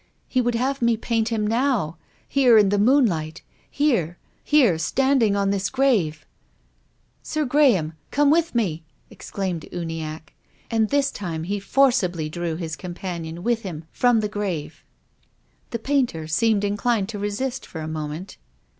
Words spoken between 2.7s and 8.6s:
moonlight— here— here— standing on this grave!"" Sir Graham, come with